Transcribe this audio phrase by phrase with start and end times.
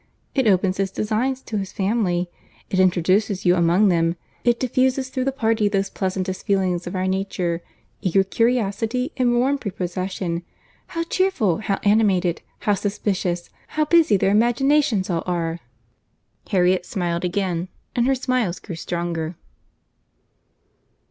[0.33, 2.27] It opens his designs to his family,
[2.71, 7.05] it introduces you among them, it diffuses through the party those pleasantest feelings of our
[7.05, 7.61] nature,
[8.01, 10.41] eager curiosity and warm prepossession.
[10.87, 15.59] How cheerful, how animated, how suspicious, how busy their imaginations all are!"
[16.49, 19.35] Harriet smiled again, and her smiles grew stronger.